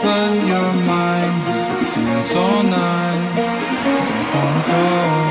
[0.00, 1.36] open your mind.
[1.46, 3.34] We could dance all night.
[3.36, 5.29] Don't wanna go.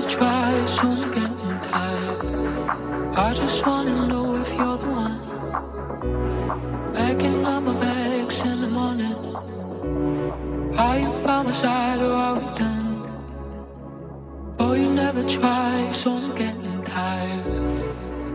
[0.00, 3.18] try, soon getting tired.
[3.18, 5.20] I just wanna know if you're the one.
[6.94, 9.16] Packing up my bags in the morning.
[10.78, 12.88] Are you by my side or are we done?
[14.58, 17.44] Oh, you never try, so I'm getting tired.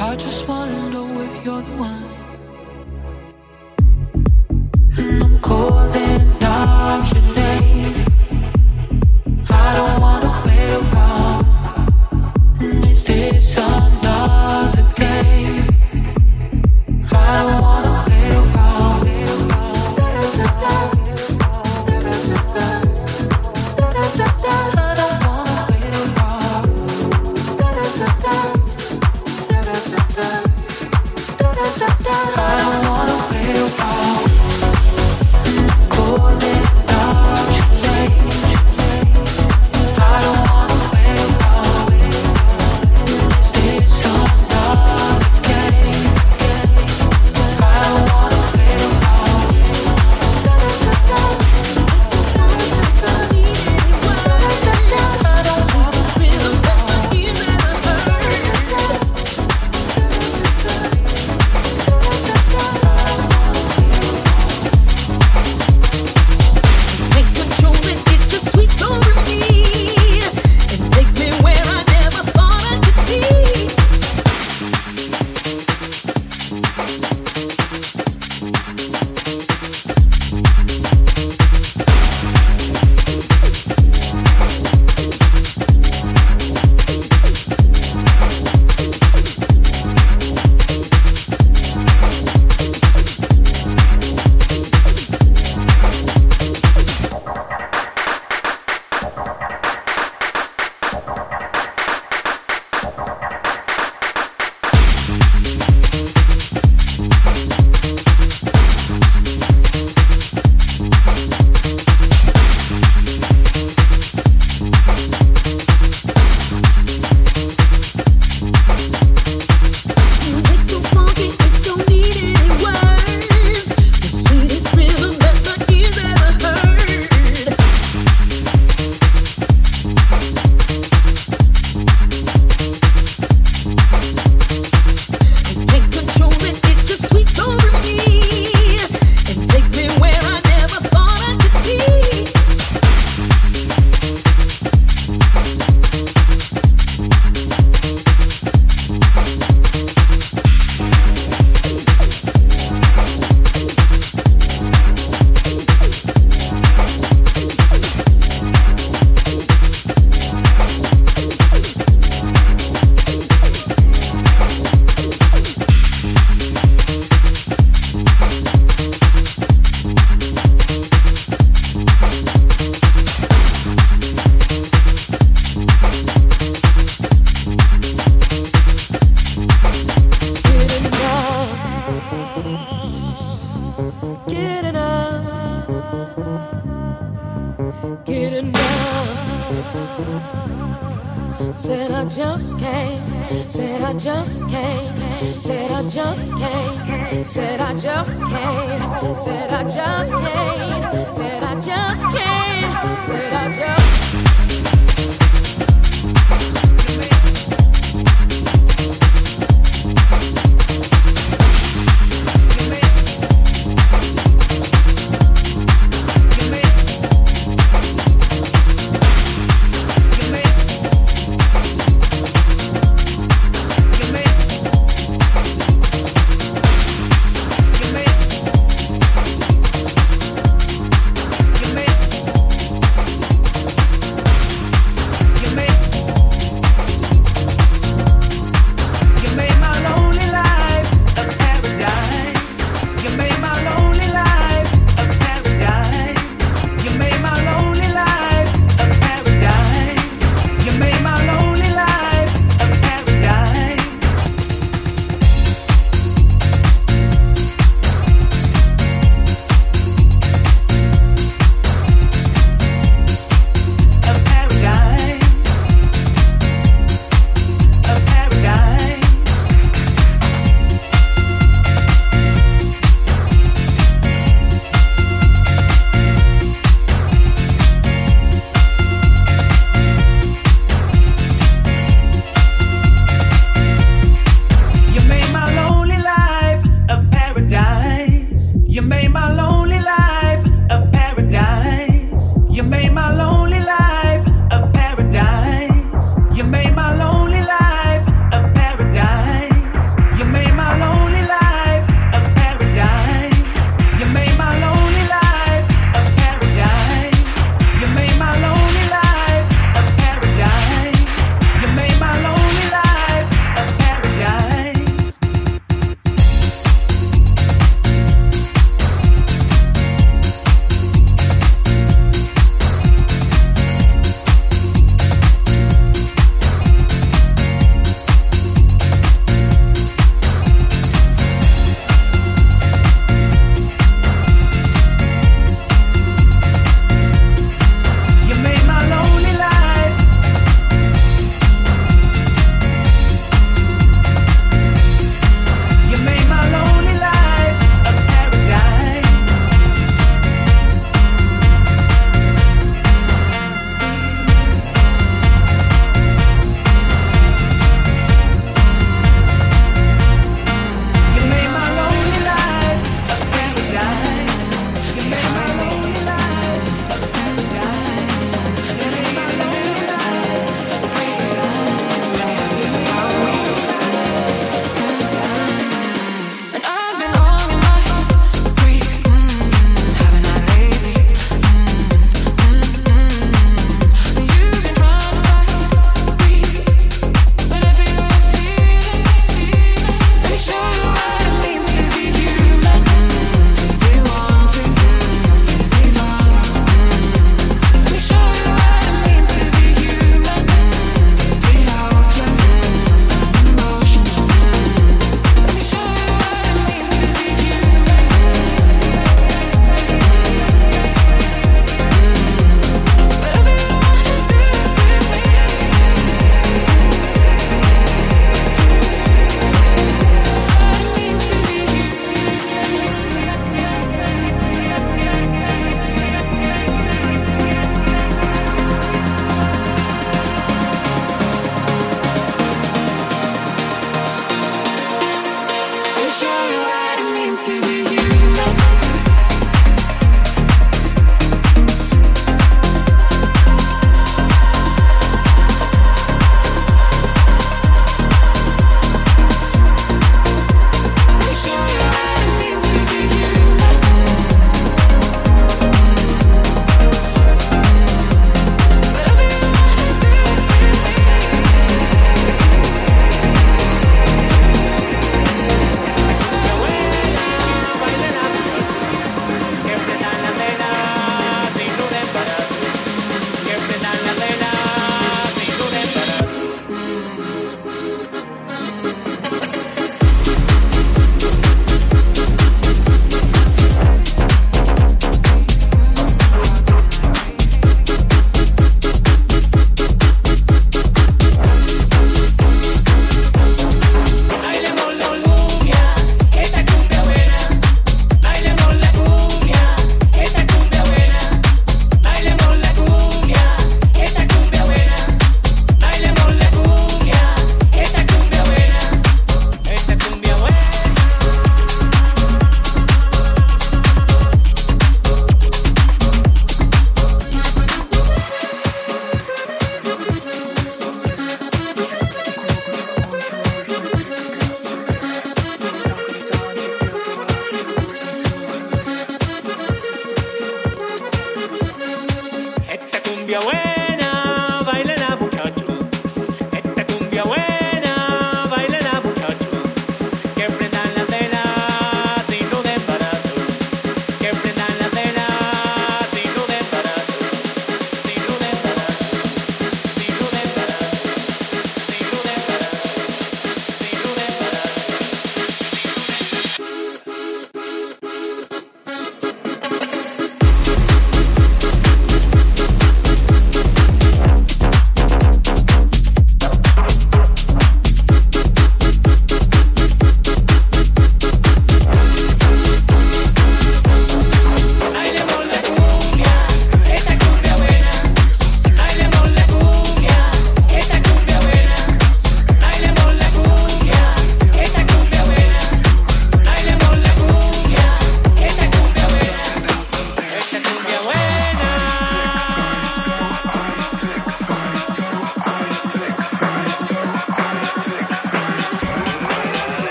[0.00, 0.79] I just wanna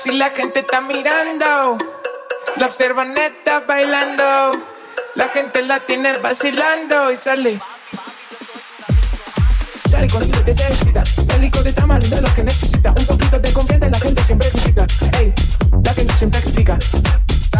[0.00, 1.76] Así la gente está mirando.
[2.56, 4.58] La observa neta bailando.
[5.14, 7.60] La gente la tiene vacilando y sale.
[9.90, 11.04] Sale con lo que necesita.
[11.34, 12.94] El licor de tamal de lo que necesita.
[12.98, 14.86] Un poquito de confianza la gente siempre critica.
[15.18, 15.34] Ey,
[15.84, 16.78] la gente siempre critica.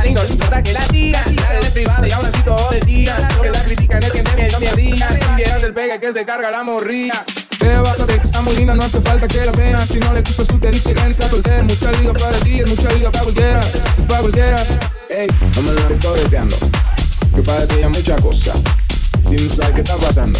[0.02, 2.70] Y no le importa que la siga, tirar en el privado y aún así todo
[2.70, 3.28] de día.
[3.42, 5.08] Que la critican es que me miedo mi día.
[5.10, 7.22] Si vieras el pegue que se carga la morría.
[7.60, 8.20] ¿Qué vas ver?
[8.22, 9.86] Está muy linda, no hace falta que la veas.
[9.86, 11.62] Si no le gustas tú te dice que está soltera.
[11.62, 13.60] Mucha liga para ti, es mucha liga para cualquiera.
[13.98, 14.56] Es para cualquiera.
[15.10, 16.56] Ey, no me la estoy correteando.
[17.34, 18.54] Que para ti hay mucha cosa.
[19.22, 20.38] Sin saber qué está pasando.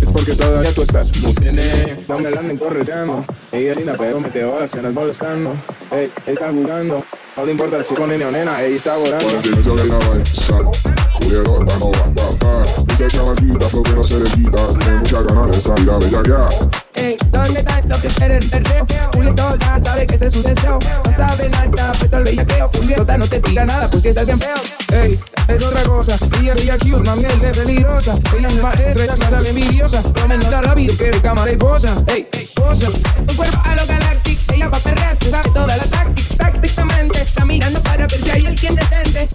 [0.00, 2.04] Es porque todavía tú estás muy bien, eh.
[2.08, 3.24] No me la anden correteando.
[3.52, 5.54] Ella linda, pero me te vas, las molestando.
[5.90, 7.04] Ey, está jugando.
[7.36, 9.28] No le importa si con nene o nena, ella está volando.
[11.20, 12.94] Si no va, va, va.
[12.94, 14.58] Esa chamaquita fue que no se le quita.
[14.78, 16.48] Tiene muchas ganas de salir a bellaquear.
[16.94, 18.86] Ey, ¿dónde está lo que quiere el perreo?
[19.12, 20.78] Julieto ya sabe que ese es su deseo.
[21.04, 22.70] No sabe nada, pero el bellaqueo.
[22.74, 24.56] Julieto no te diga nada, pues si estás bien feo.
[24.92, 26.16] Ey, es otra cosa.
[26.40, 28.18] Ella bella cute, mami, es de peligrosa.
[28.36, 30.02] Ella es maestra, ella clase de envidiosa.
[30.12, 31.94] Tomen nada rápido que de cámara y posa.
[32.06, 32.88] Ey, posa.
[32.88, 34.52] Un cuerpo a lo galáctico.
[34.52, 36.36] Ella pa' perrear, se sabe toda la táctica.
[36.36, 39.28] Tácticamente está mirando para ver si hay alguien decente.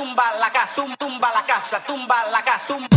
[0.00, 2.89] tumba la casa, tumba la casa, tumba la casa,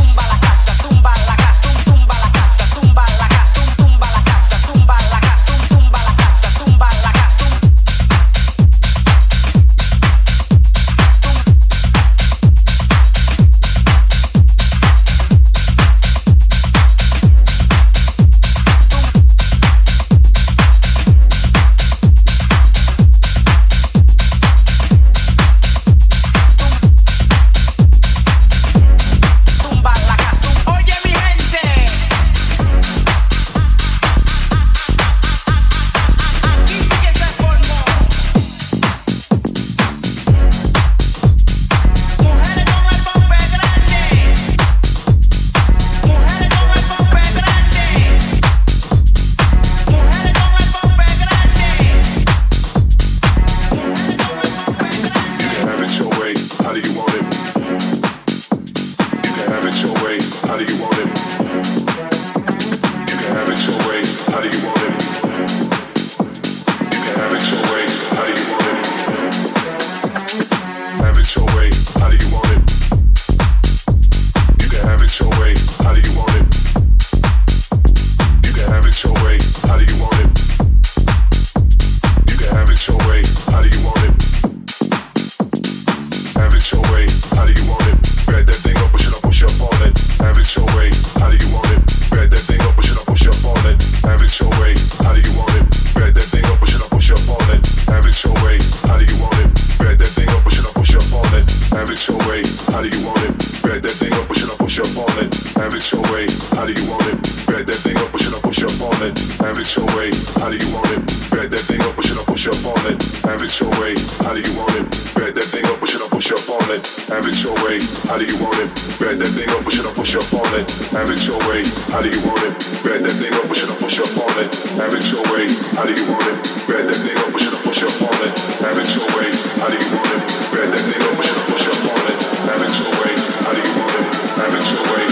[108.84, 110.11] on it, have it your way,
[110.43, 111.01] how do you want it?
[111.31, 113.95] Bet that thing up, push it up, push up on it, have it your way,
[114.19, 114.86] how do you want it?
[115.15, 117.79] Bet that thing up, push it up, push up on it, have it your way,
[118.11, 118.69] how do you want it?
[118.99, 121.63] Bet that thing up, push it up, push up on it, have it your way,
[121.95, 122.53] how do you want it?
[122.84, 125.47] Bet that thing up, push it up, push up on it, have it your way,
[125.79, 126.38] how do you want it?
[126.67, 128.34] Bet that thing up, push it up, push up on it,
[128.67, 129.31] have it your way,
[129.63, 130.21] how do you want it?
[130.51, 132.17] Bet that thing up, push it up, push up on it,
[132.51, 133.13] have it your way,
[133.47, 134.05] how do you want it?
[134.43, 135.02] Have it your way.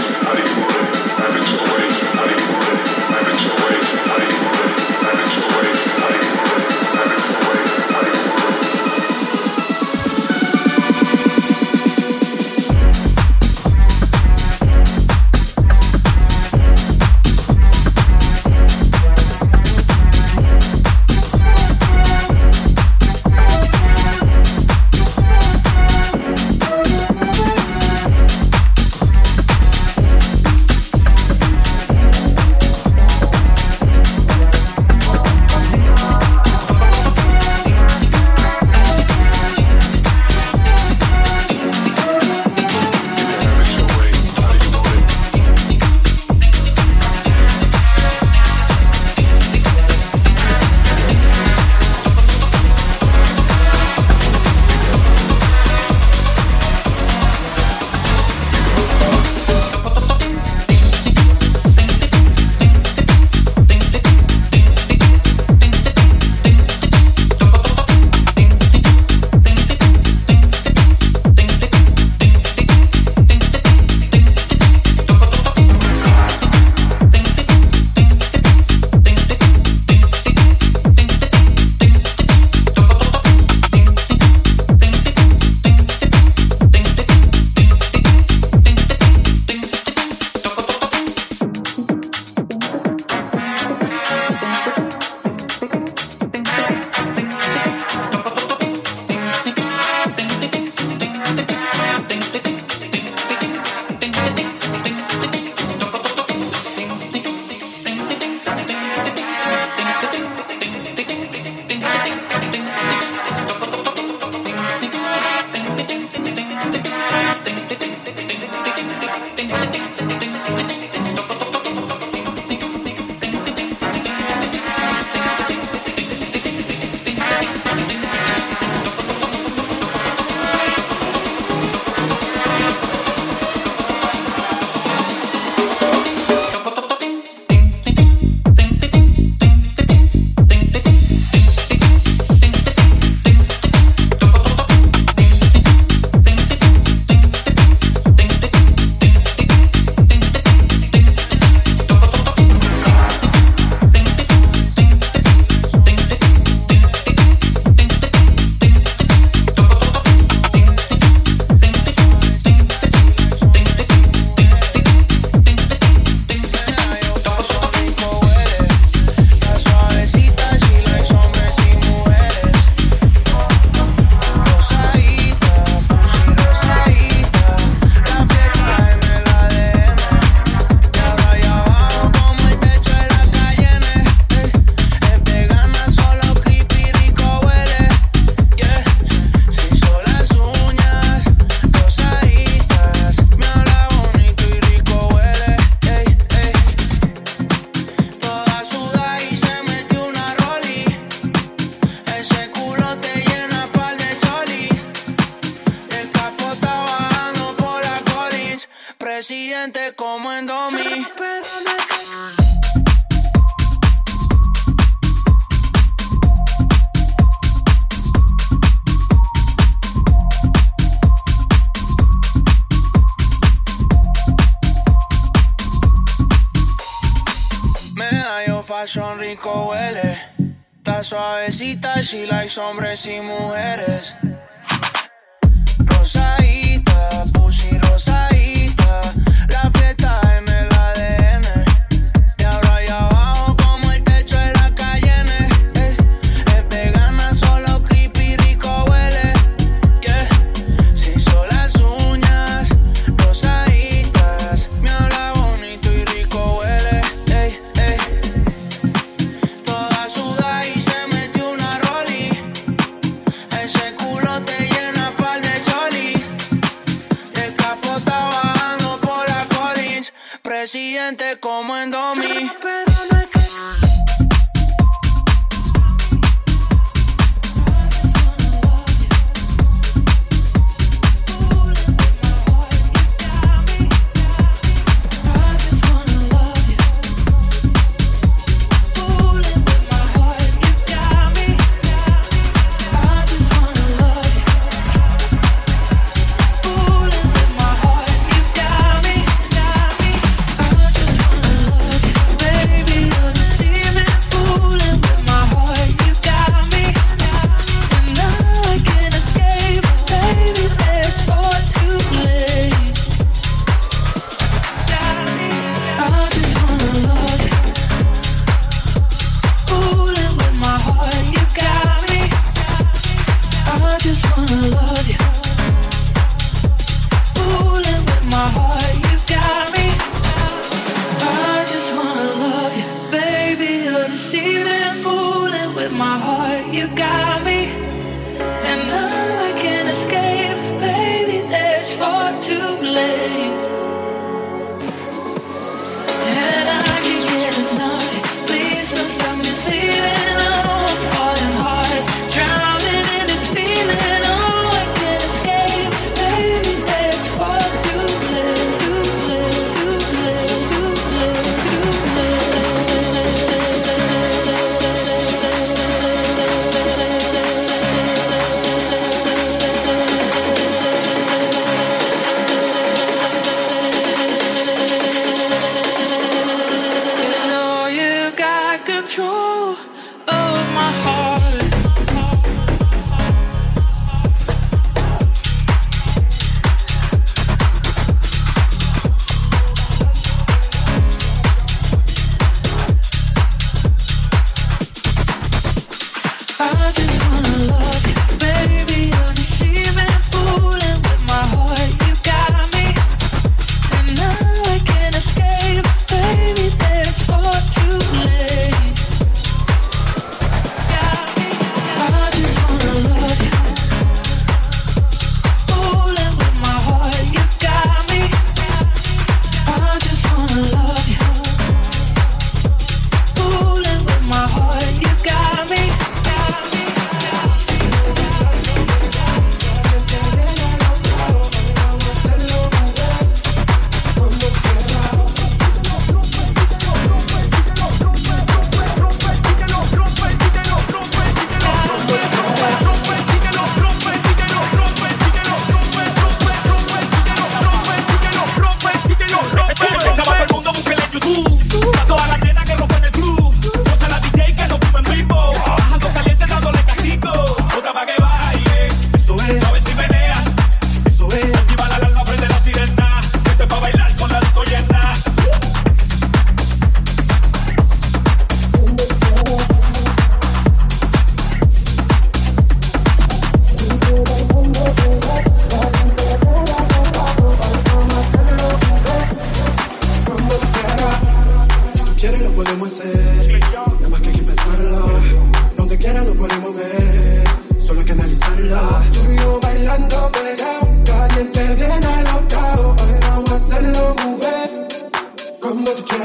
[232.58, 233.91] Hombres y mujeres.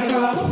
[0.07, 0.47] Negra.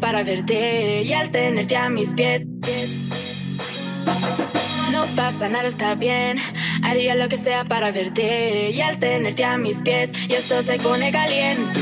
[0.00, 2.42] Para verte y al tenerte a mis pies.
[4.90, 6.38] No pasa nada, está bien.
[6.82, 10.10] Haría lo que sea para verte y al tenerte a mis pies.
[10.28, 11.80] Y esto se pone caliente.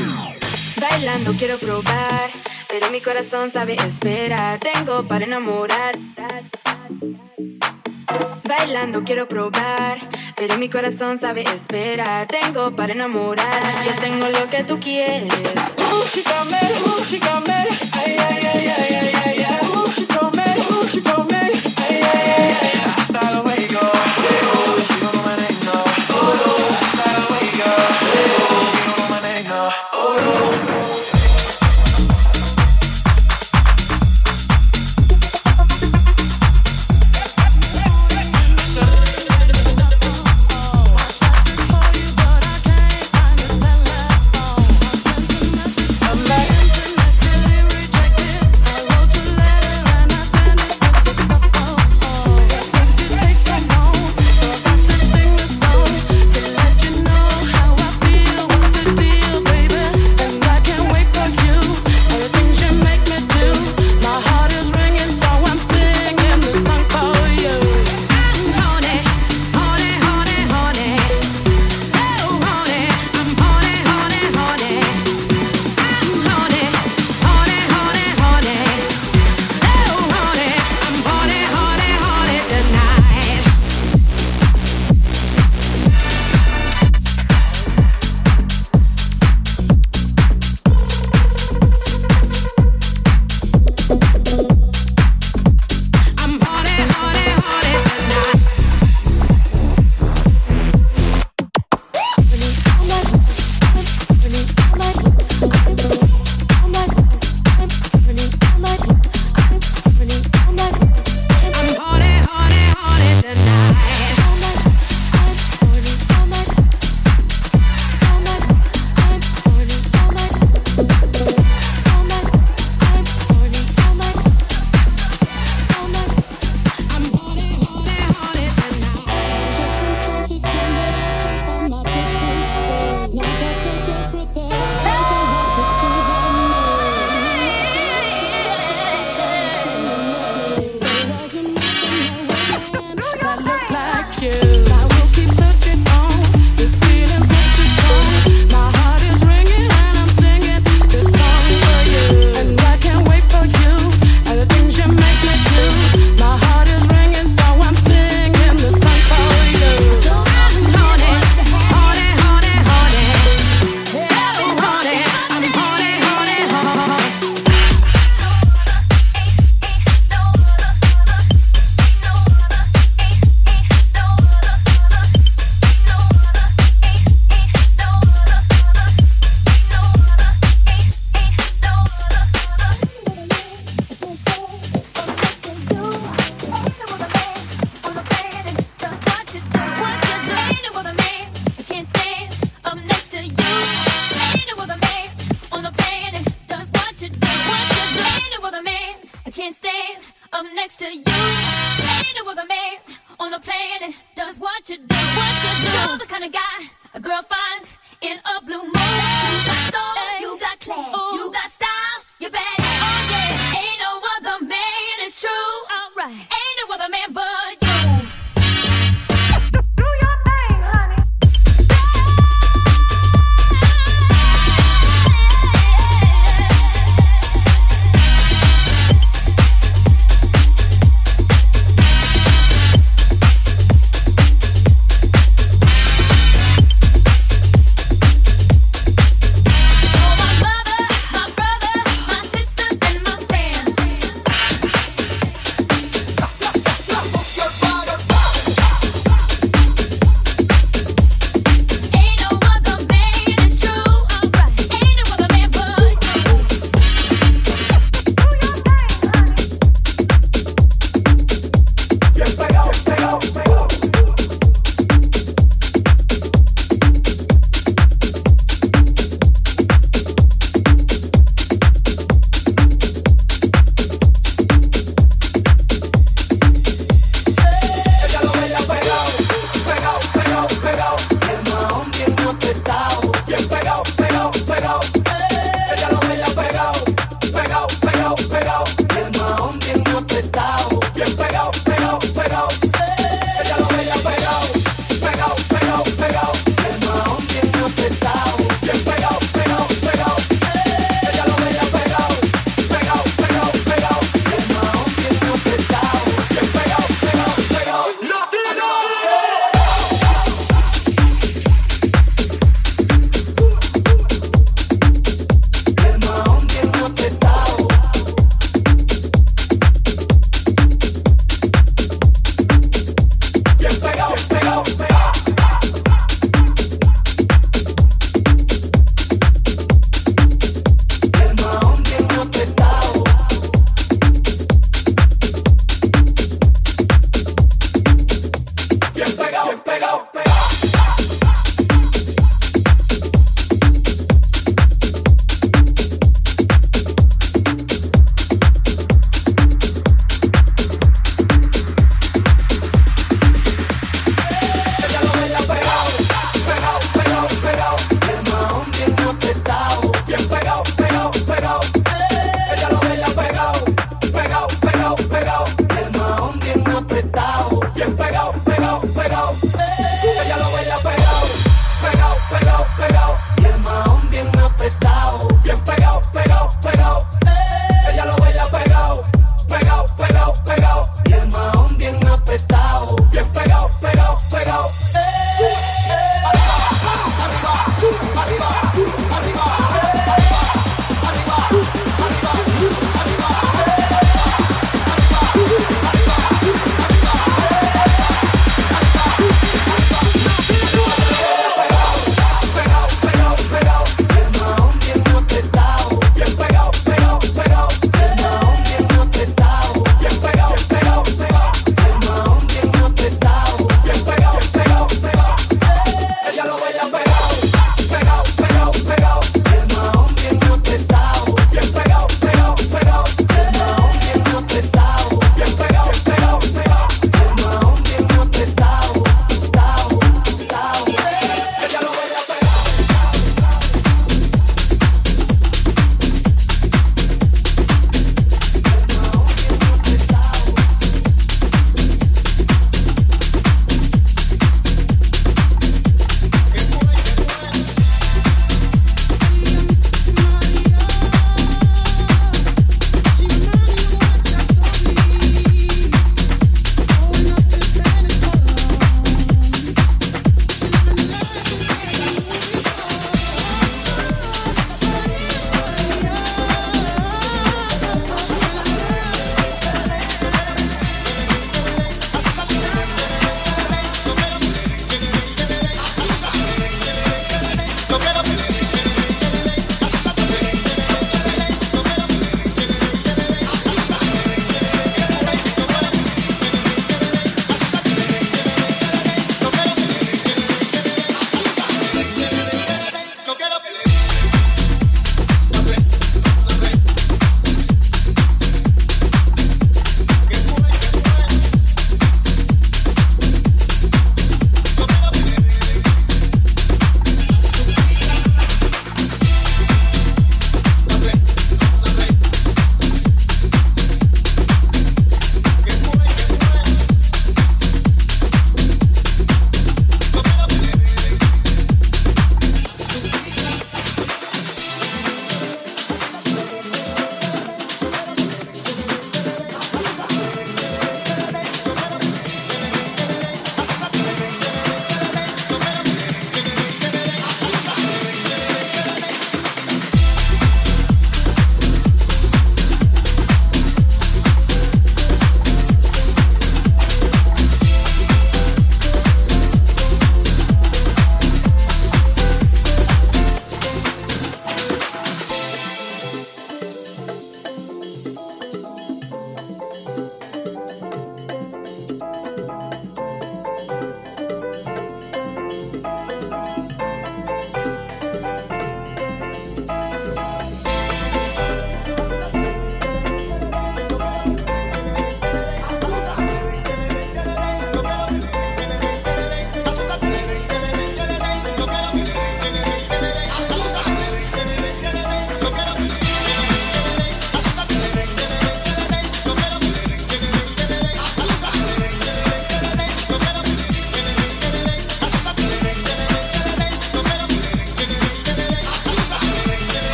[0.79, 2.29] Bailando quiero probar,
[2.69, 4.59] pero mi corazón sabe esperar.
[4.59, 5.97] Tengo para enamorar.
[8.43, 10.06] Bailando quiero probar,
[10.37, 12.27] pero mi corazón sabe esperar.
[12.27, 15.33] Tengo para enamorar, yo tengo lo que tú quieres.
[17.93, 19.16] ay, ay, ay, ay, ay.